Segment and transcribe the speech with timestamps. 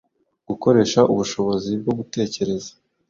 [0.47, 2.71] gukoresha ubushobozi bwo gutekereza: